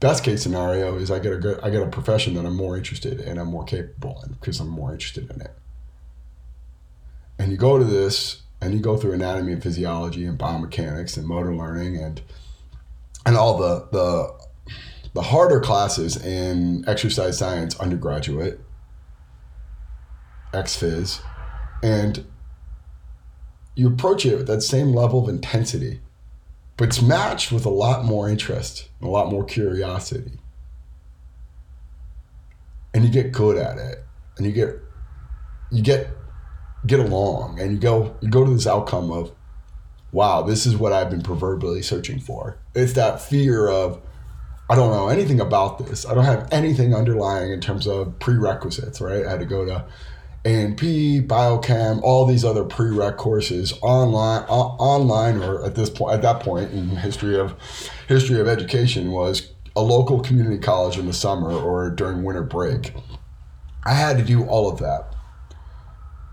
[0.01, 2.77] Best case scenario is I get a good, I get a profession that I'm more
[2.77, 5.55] interested in, I'm more capable in because I'm more interested in it.
[7.39, 11.27] And you go to this and you go through anatomy and physiology and biomechanics and
[11.27, 12.21] motor learning and
[13.25, 14.40] and all the the
[15.13, 18.61] the harder classes in exercise science undergraduate,
[20.53, 21.21] XPhys,
[21.83, 22.25] and
[23.75, 26.01] you approach it with that same level of intensity,
[26.77, 30.39] but it's matched with a lot more interest and a lot more curiosity.
[32.93, 34.05] And you get good at it,
[34.37, 34.77] and you get
[35.71, 36.09] you get
[36.87, 39.33] get along, and you go you go to this outcome of,
[40.13, 42.59] wow, this is what I've been proverbially searching for.
[42.75, 44.01] It's that fear of
[44.71, 46.07] I don't know anything about this.
[46.07, 49.27] I don't have anything underlying in terms of prerequisites, right?
[49.27, 49.85] I had to go to
[50.45, 56.23] A&P, biochem, all these other prereq courses online, uh, online, or at this point, at
[56.23, 57.57] that point in history of
[58.07, 62.93] history of education was a local community college in the summer or during winter break.
[63.85, 65.17] I had to do all of that,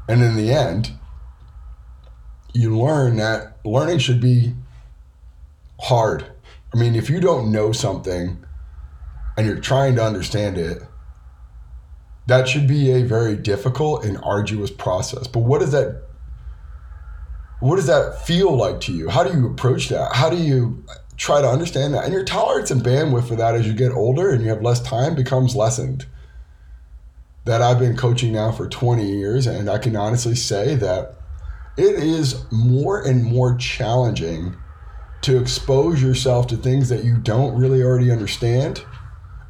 [0.07, 0.91] and in the end,
[2.53, 4.53] you learn that learning should be
[5.79, 6.36] hard
[6.77, 8.37] I mean, if you don't know something
[9.35, 10.83] and you're trying to understand it,
[12.27, 15.25] that should be a very difficult and arduous process.
[15.25, 16.03] But what does that
[17.61, 19.09] what does that feel like to you?
[19.09, 20.13] How do you approach that?
[20.13, 20.85] How do you
[21.15, 22.03] try to understand that?
[22.03, 24.79] And your tolerance and bandwidth for that as you get older and you have less
[24.79, 26.05] time becomes lessened.
[27.45, 31.15] That I've been coaching now for 20 years, and I can honestly say that
[31.75, 34.55] it is more and more challenging
[35.21, 38.83] to expose yourself to things that you don't really already understand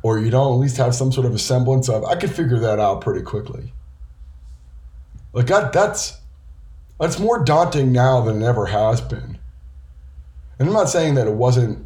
[0.04, 2.60] or you don't at least have some sort of a semblance of i could figure
[2.60, 3.74] that out pretty quickly.
[5.34, 6.18] Like that that's
[7.00, 9.38] that's more daunting now than it ever has been.
[10.60, 11.86] And i'm not saying that it wasn't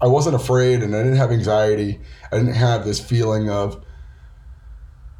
[0.00, 2.00] i wasn't afraid and i didn't have anxiety.
[2.32, 3.84] I didn't have this feeling of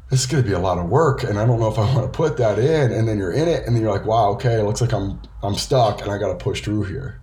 [0.09, 1.95] this is going to be a lot of work and i don't know if i
[1.95, 2.91] want to put that in.
[2.91, 5.21] And then you're in it and then you're like wow okay it looks like i'm
[5.41, 7.20] i'm stuck and i got to push through here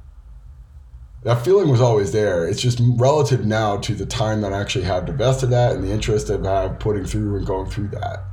[1.22, 2.46] that feeling was always there.
[2.46, 5.72] It's just relative now to the time that I actually have to invest in that
[5.72, 8.24] and the interest I've putting through and going through that.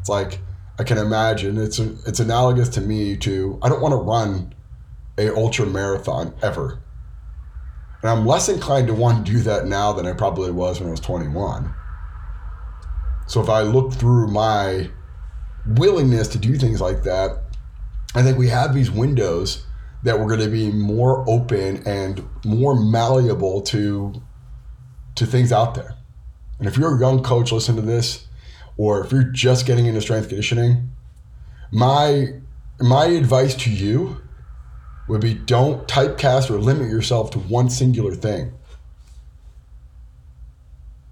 [0.00, 0.40] It's like
[0.78, 4.54] I can imagine it's a, it's analogous to me to I don't want to run
[5.18, 6.80] a ultra marathon ever.
[8.00, 10.88] And I'm less inclined to want to do that now than I probably was when
[10.88, 11.74] I was 21.
[13.26, 14.88] So if I look through my
[15.66, 17.42] willingness to do things like that,
[18.14, 19.66] I think we have these windows
[20.02, 24.14] that we're going to be more open and more malleable to
[25.16, 25.96] to things out there.
[26.58, 28.26] And if you're a young coach, listen to this,
[28.76, 30.90] or if you're just getting into strength conditioning,
[31.70, 32.28] my
[32.80, 34.22] my advice to you
[35.08, 38.52] would be don't typecast or limit yourself to one singular thing.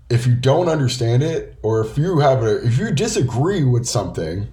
[0.08, 4.48] If you don't understand it, or if you have a if you disagree with something,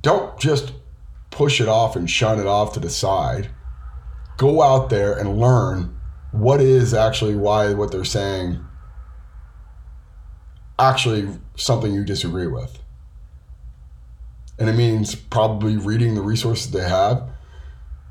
[0.00, 0.72] don't just
[1.36, 3.50] push it off and shun it off to the side.
[4.38, 5.94] Go out there and learn
[6.32, 8.64] what is actually why what they're saying
[10.78, 12.78] actually something you disagree with.
[14.58, 17.28] And it means probably reading the resources they have,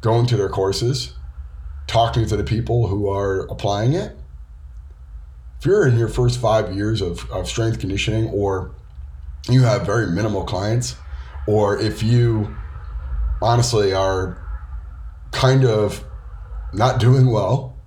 [0.02, 1.14] going to their courses,
[1.88, 4.16] talking to the people who are applying it.
[5.60, 8.72] If you're in your first five years of, of strength conditioning or
[9.50, 10.96] you have very minimal clients,
[11.48, 12.56] or if you
[13.46, 14.42] honestly are
[15.32, 16.04] kind of
[16.74, 17.78] not doing well,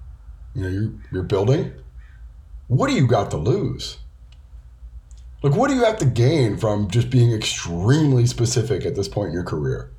[0.54, 1.72] you know, you're, you're building,
[2.68, 3.98] what do you got to lose?
[5.42, 9.28] Like, what do you have to gain from just being extremely specific at this point
[9.28, 9.90] in your career?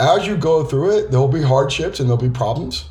[0.00, 2.88] As you go through it, there'll be hardships and there'll be problems.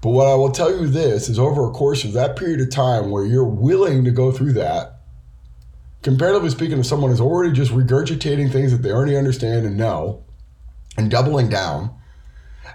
[0.00, 2.70] But what I will tell you this is over a course of that period of
[2.70, 4.99] time where you're willing to go through that,
[6.02, 10.24] comparatively speaking to someone who's already just regurgitating things that they already understand and know
[10.96, 11.94] and doubling down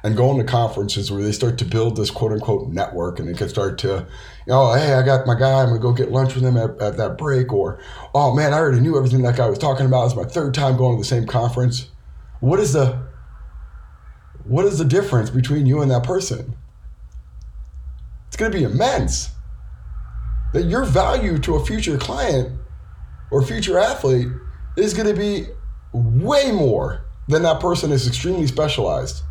[0.03, 3.33] and going to conferences where they start to build this quote unquote network and they
[3.33, 6.35] can start to, you know, hey, I got my guy, I'm gonna go get lunch
[6.35, 7.79] with him at, at that break, or
[8.13, 10.05] oh man, I already knew everything that guy was talking about.
[10.05, 11.89] It's my third time going to the same conference.
[12.39, 13.03] What is the
[14.43, 16.55] what is the difference between you and that person?
[18.27, 19.31] It's gonna be immense.
[20.53, 22.59] That your value to a future client
[23.35, 24.29] or future athlete
[24.77, 25.45] is going to be
[25.91, 29.23] way more than that person is extremely specialized.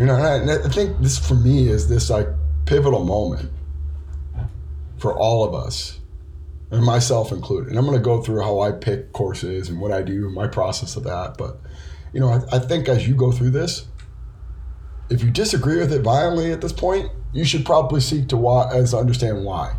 [0.00, 2.26] You know, and I, think this for me is this like
[2.64, 3.52] pivotal moment
[4.98, 6.00] for all of us,
[6.72, 7.68] and myself included.
[7.68, 10.48] And I'm going to go through how I pick courses and what I do, my
[10.48, 11.36] process of that.
[11.38, 11.60] But
[12.12, 13.86] you know, I, I think as you go through this,
[15.08, 18.64] if you disagree with it violently at this point, you should probably seek to why,
[18.64, 19.76] uh, as to understand why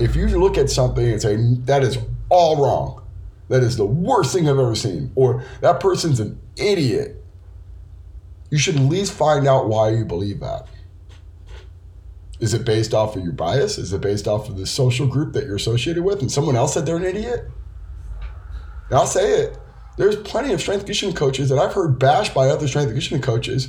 [0.00, 3.06] if you look at something and say that is all wrong,
[3.48, 7.22] that is the worst thing I've ever seen, or that person's an idiot,
[8.50, 10.66] you should at least find out why you believe that.
[12.40, 13.78] Is it based off of your bias?
[13.78, 16.74] Is it based off of the social group that you're associated with and someone else
[16.74, 17.48] said they're an idiot?
[18.88, 19.58] And I'll say it.
[19.96, 23.68] There's plenty of strength conditioning coaches that I've heard bashed by other strength conditioning coaches.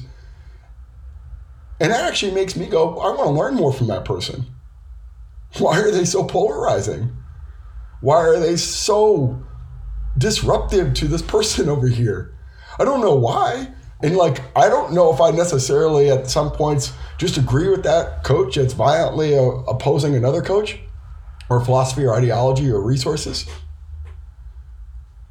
[1.80, 4.46] And that actually makes me go, I want to learn more from that person.
[5.60, 7.16] Why are they so polarizing?
[8.02, 9.42] Why are they so
[10.18, 12.34] disruptive to this person over here?
[12.80, 13.74] I don't know why.
[14.04, 18.24] And like, I don't know if I necessarily at some points just agree with that
[18.24, 20.78] coach that's violently uh, opposing another coach
[21.50, 23.46] or philosophy or ideology or resources.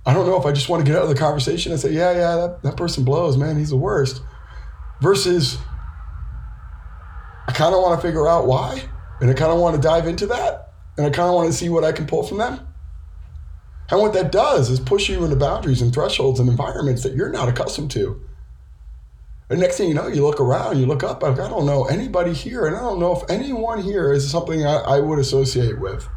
[0.06, 1.92] I don't know if I just want to get out of the conversation and say,
[1.92, 4.22] yeah, yeah, that, that person blows, man, he's the worst.
[5.00, 5.58] Versus,
[7.46, 8.88] I kind of want to figure out why.
[9.20, 10.72] And I kind of want to dive into that.
[10.96, 12.66] And I kind of want to see what I can pull from them.
[13.90, 17.30] And what that does is push you into boundaries and thresholds and environments that you're
[17.30, 18.20] not accustomed to.
[19.50, 21.84] And next thing you know, you look around, you look up, like, I don't know
[21.84, 25.78] anybody here, and I don't know if anyone here is something I, I would associate
[25.78, 26.08] with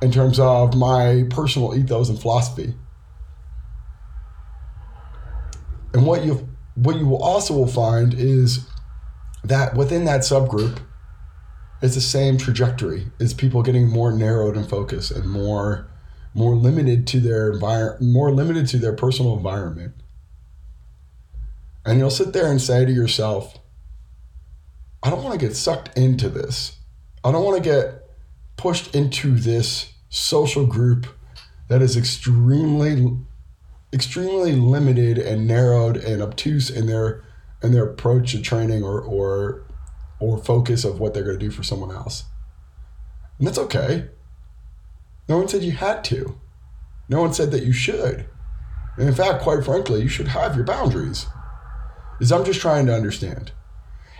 [0.00, 2.74] in terms of my personal ethos and philosophy.
[5.92, 8.66] And what you what you also will find is
[9.44, 10.78] that within that subgroup,
[11.82, 13.08] it's the same trajectory.
[13.18, 15.88] It's people getting more narrowed in focus and more
[16.34, 19.92] more limited to their environment, more limited to their personal environment.
[21.84, 23.58] And you'll sit there and say to yourself,
[25.02, 26.78] I don't want to get sucked into this.
[27.22, 28.08] I don't want to get
[28.56, 31.06] pushed into this social group
[31.68, 33.18] that is extremely
[33.92, 37.24] extremely limited and narrowed and obtuse in their
[37.62, 39.64] in their approach to training or or
[40.22, 42.24] or focus of what they're going to do for someone else.
[43.38, 44.08] And that's okay.
[45.28, 46.40] No one said you had to.
[47.08, 48.26] No one said that you should.
[48.96, 51.26] And in fact, quite frankly, you should have your boundaries.
[52.20, 53.52] Is I'm just trying to understand.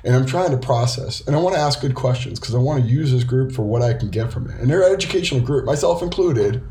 [0.05, 1.21] And I'm trying to process.
[1.27, 3.63] And I want to ask good questions because I want to use this group for
[3.63, 4.59] what I can get from it.
[4.59, 6.63] And they're an educational group, myself included.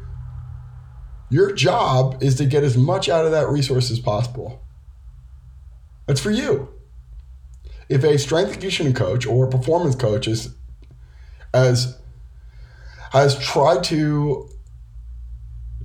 [1.30, 4.62] Your job is to get as much out of that resource as possible.
[6.06, 6.74] That's for you.
[7.92, 10.56] If a strength and conditioning coach or performance coach is
[11.54, 12.00] as
[13.12, 14.50] has tried to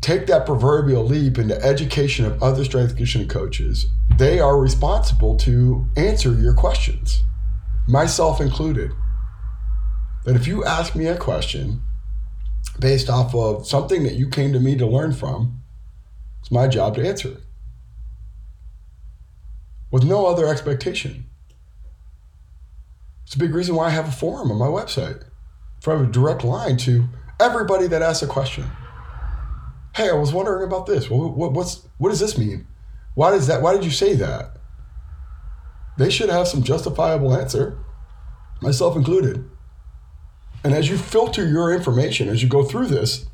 [0.01, 3.89] take that proverbial leap into education of other strength and conditioning coaches,
[4.19, 7.25] they are responsible to answer your questions,
[7.89, 8.93] myself included.
[10.27, 11.83] That if you ask me a question
[12.79, 15.61] based off of something that you came to me to learn from,
[16.39, 17.41] it's my job to answer it
[19.91, 21.29] with no other expectation.
[23.27, 25.25] It's a big reason why I have a forum on my website.
[25.81, 27.09] For I have a direct line to
[27.41, 28.67] everybody that asks a question.
[29.97, 31.11] Hey, I was wondering about this.
[31.11, 32.69] What, what, what's, what does this mean?
[33.15, 33.63] Why does that?
[33.63, 34.59] Why did you say that?
[35.99, 37.77] They should have some justifiable answer,
[38.63, 39.51] myself included.
[40.63, 43.27] And as you filter your information, as you go through this,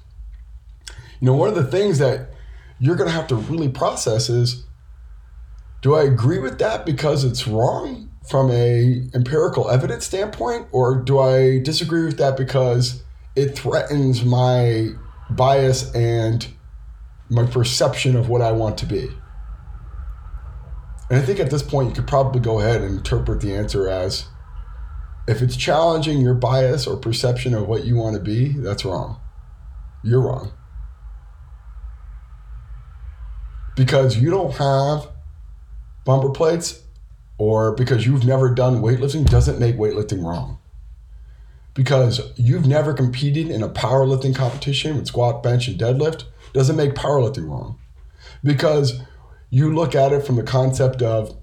[1.21, 2.31] you know, one of the things that
[2.79, 4.65] you're going to have to really process is
[5.83, 11.19] do I agree with that because it's wrong from a empirical evidence standpoint or do
[11.19, 13.03] I disagree with that because
[13.35, 14.91] it threatens my
[15.31, 16.47] bias and
[17.29, 19.09] my perception of what I want to be?
[21.11, 23.89] And I think at this point you could probably go ahead and interpret the answer
[23.89, 24.27] as
[25.29, 29.21] if it's challenging your bias or perception of what you want to be, that's wrong.
[30.03, 30.53] You're wrong.
[33.77, 35.09] Because you don't have
[36.05, 36.83] bumper plates
[37.39, 40.59] or because you've never done weightlifting doesn't make weightlifting wrong.
[41.75, 46.95] Because you've never competed in a powerlifting competition with squat, bench, and deadlift doesn't make
[46.95, 47.79] powerlifting wrong.
[48.45, 49.01] Because
[49.49, 51.35] you look at it from the concept of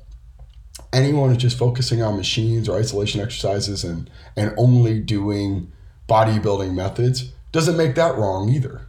[0.94, 5.72] anyone who's just focusing on machines or isolation exercises and and only doing
[6.08, 8.88] bodybuilding methods doesn't make that wrong either.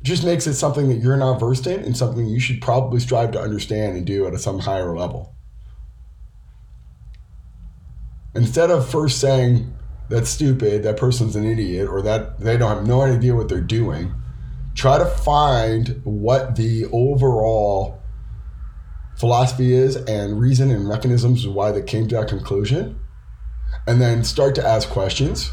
[0.00, 3.00] It just makes it something that you're not versed in and something you should probably
[3.00, 5.34] strive to understand and do at a some higher level.
[8.34, 9.74] Instead of first saying
[10.08, 13.60] that's stupid, that person's an idiot, or that they don't have no idea what they're
[13.60, 14.12] doing,
[14.74, 18.00] try to find what the overall
[19.18, 22.98] philosophy is and reason and mechanisms why they came to that conclusion.
[23.86, 25.50] And then start to ask questions.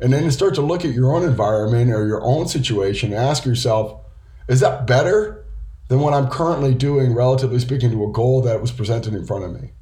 [0.00, 3.44] And then start to look at your own environment or your own situation and ask
[3.44, 4.00] yourself,
[4.48, 5.44] is that better
[5.88, 9.44] than what I'm currently doing, relatively speaking, to a goal that was presented in front
[9.44, 9.72] of me?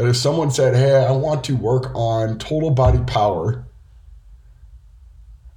[0.00, 3.66] That if someone said, hey, I want to work on total body power,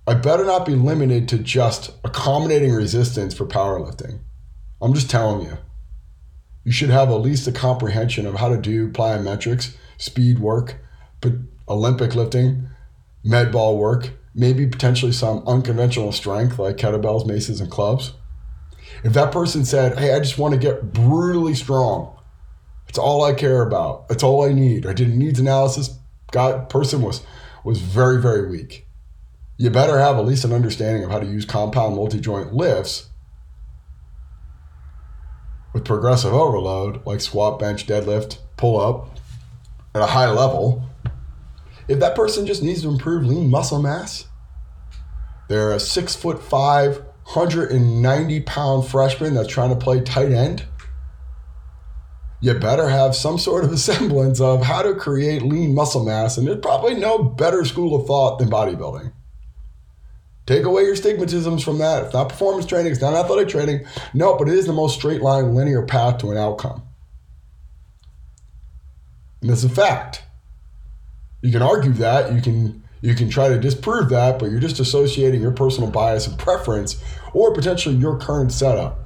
[0.05, 4.19] I better not be limited to just accommodating resistance for powerlifting.
[4.81, 5.59] I'm just telling you
[6.65, 10.75] you should have at least a comprehension of how to do plyometrics, speed work,
[11.21, 11.31] but
[11.69, 12.67] Olympic lifting,
[13.23, 18.11] med ball work, maybe potentially some unconventional strength like kettlebells, maces, and clubs.
[19.05, 22.17] If that person said, Hey, I just want to get brutally strong,
[22.93, 24.05] it's all I care about.
[24.11, 24.85] It's all I need.
[24.85, 25.97] I did a needs analysis.
[26.31, 27.25] God, person was
[27.63, 28.85] was very, very weak.
[29.57, 33.09] You better have at least an understanding of how to use compound multi joint lifts
[35.73, 39.17] with progressive overload, like squat, bench, deadlift, pull up
[39.95, 40.87] at a high level,
[41.87, 44.27] if that person just needs to improve lean muscle mass,
[45.49, 50.65] they're a six foot five, 190 pound freshman that's trying to play tight end.
[52.43, 56.37] You better have some sort of a semblance of how to create lean muscle mass,
[56.37, 59.13] and there's probably no better school of thought than bodybuilding.
[60.45, 62.03] Take away your stigmatisms from that.
[62.03, 63.85] It's not performance training, it's not athletic training.
[64.13, 66.83] No, but it is the most straight line, linear path to an outcome.
[69.41, 70.23] And it's a fact.
[71.41, 74.81] You can argue that, you can you can try to disprove that, but you're just
[74.81, 77.01] associating your personal bias and preference
[77.33, 79.02] or potentially your current setup.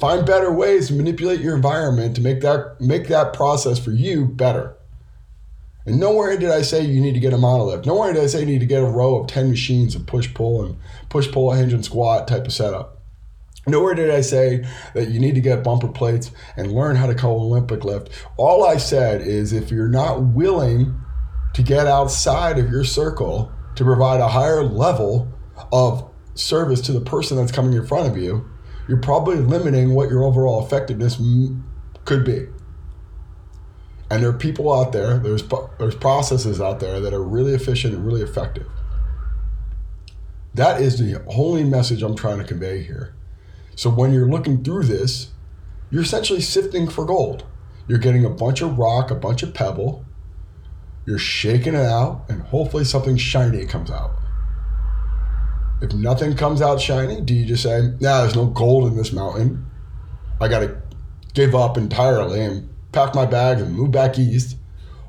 [0.00, 4.26] Find better ways to manipulate your environment to make that make that process for you
[4.26, 4.76] better.
[5.86, 7.86] And nowhere did I say you need to get a monolift.
[7.86, 10.32] Nowhere did I say you need to get a row of 10 machines of push
[10.32, 10.76] pull and
[11.10, 13.02] push pull hinge and squat type of setup.
[13.66, 17.14] Nowhere did I say that you need to get bumper plates and learn how to
[17.14, 18.10] call Olympic lift.
[18.36, 20.98] All I said is if you're not willing
[21.54, 25.28] to get outside of your circle to provide a higher level
[25.72, 28.46] of service to the person that's coming in front of you,
[28.88, 31.20] you're probably limiting what your overall effectiveness
[32.04, 32.46] could be.
[34.10, 35.42] And there are people out there, there's,
[35.78, 38.66] there's processes out there that are really efficient and really effective.
[40.54, 43.14] That is the only message I'm trying to convey here.
[43.74, 45.32] So when you're looking through this,
[45.90, 47.44] you're essentially sifting for gold.
[47.88, 50.04] You're getting a bunch of rock, a bunch of pebble,
[51.06, 54.12] you're shaking it out, and hopefully something shiny comes out.
[55.82, 59.12] If nothing comes out shiny, do you just say, nah, there's no gold in this
[59.12, 59.66] mountain?
[60.40, 60.80] I got to
[61.34, 64.56] give up entirely and pack my bags and move back east?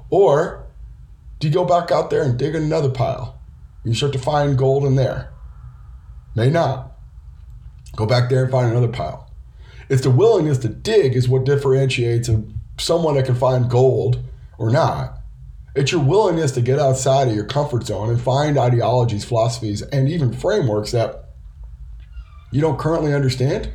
[0.10, 0.66] Or
[1.40, 3.40] do you go back out there and dig another pile?
[3.84, 5.32] You start to find gold in there.
[6.36, 6.92] May not.
[7.96, 9.32] Go back there and find another pile.
[9.88, 12.30] It's the willingness to dig is what differentiates
[12.78, 14.24] someone that can find gold
[14.58, 15.15] or not.
[15.76, 20.08] It's your willingness to get outside of your comfort zone and find ideologies, philosophies, and
[20.08, 21.32] even frameworks that
[22.52, 23.70] you don't currently understand,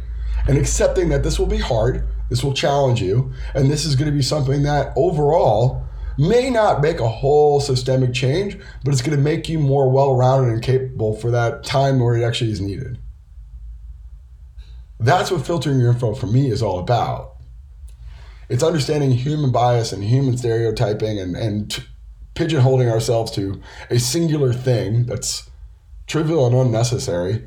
[0.48, 4.10] and accepting that this will be hard, this will challenge you, and this is going
[4.10, 5.86] to be something that overall
[6.16, 10.14] may not make a whole systemic change, but it's going to make you more well
[10.14, 12.98] rounded and capable for that time where it actually is needed.
[14.98, 17.36] That's what filtering your info for me is all about.
[18.48, 21.86] It's understanding human bias and human stereotyping and, and
[22.40, 23.60] pigeonholing ourselves to
[23.90, 25.50] a singular thing that's
[26.06, 27.46] trivial and unnecessary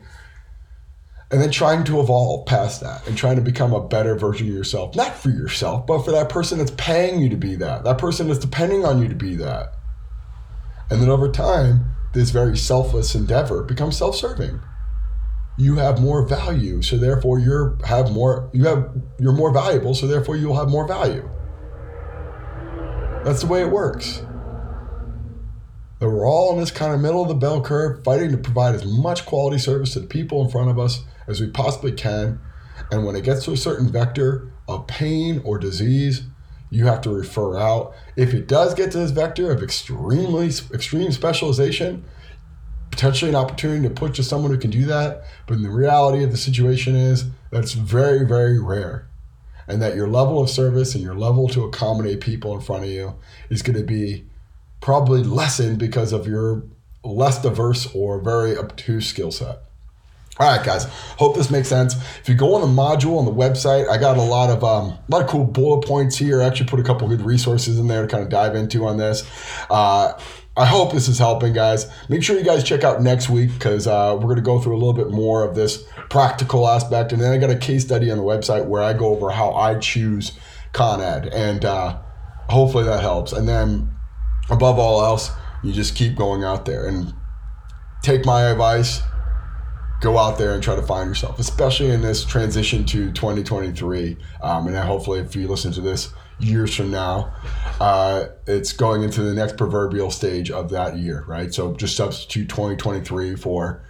[1.32, 4.54] and then trying to evolve past that and trying to become a better version of
[4.54, 4.96] yourself.
[4.96, 7.84] Not for yourself but for that person that's paying you to be that.
[7.84, 9.74] That person that's depending on you to be that.
[10.92, 14.62] And then over time this very selfless endeavor becomes self-serving.
[15.58, 20.06] You have more value so therefore you're have more you have you're more valuable so
[20.06, 21.28] therefore you'll have more value.
[23.24, 24.22] That's the way it works
[26.04, 28.76] that we're all in this kind of middle of the bell curve, fighting to provide
[28.76, 32.42] as much quality service to the people in front of us as we possibly can.
[32.92, 36.24] And when it gets to a certain vector of pain or disease,
[36.70, 37.96] you have to refer out.
[38.18, 42.04] If it does get to this vector of extremely extreme specialization,
[42.92, 45.24] potentially an opportunity to put to someone who can do that.
[45.48, 49.08] But the reality of the situation is that's very, very rare.
[49.70, 52.90] And that your level of service and your level to accommodate people in front of
[52.90, 53.16] you
[53.50, 54.26] is going to be
[54.84, 56.62] probably lessened because of your
[57.06, 59.60] less diverse or very obtuse skill set.
[60.40, 60.84] All right, guys.
[61.18, 61.96] Hope this makes sense.
[62.20, 64.88] If you go on the module on the website, I got a lot of um,
[64.88, 66.42] a lot of cool bullet points here.
[66.42, 68.98] I actually put a couple good resources in there to kind of dive into on
[68.98, 69.24] this.
[69.70, 70.20] Uh,
[70.58, 71.90] I hope this is helping, guys.
[72.10, 74.76] Make sure you guys check out next week because uh, we're going to go through
[74.76, 78.12] a little bit more of this practical aspect, and then I got a case study
[78.12, 80.34] on the website where I go over how I choose
[80.74, 82.02] Con Ed, and uh,
[82.50, 83.32] hopefully that helps.
[83.32, 83.93] And then
[84.50, 85.32] above all else,
[85.64, 87.14] you just keep going out there and
[88.02, 89.02] take my advice.
[90.02, 94.18] Go out there and try to find yourself, especially in this transition to 2023.
[94.42, 97.34] Um, and hopefully, if you listen to this years from now,
[97.80, 101.54] uh, it's going into the next proverbial stage of that year, right?
[101.54, 103.86] So just substitute 2023 for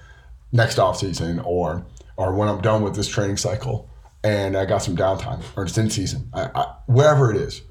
[0.52, 1.86] next off season or
[2.16, 3.90] or when I'm done with this training cycle
[4.24, 7.64] and I got some downtime or it's in season, I, I, wherever it is,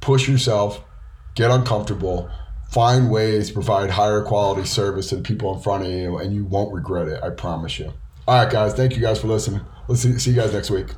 [0.00, 0.82] push yourself,
[1.34, 2.30] get uncomfortable,
[2.70, 6.34] find ways to provide higher quality service to the people in front of you, and
[6.34, 7.22] you won't regret it.
[7.22, 7.92] I promise you.
[8.28, 8.74] All right, guys.
[8.74, 9.60] Thank you guys for listening.
[9.88, 10.88] Let's see, see you guys next week.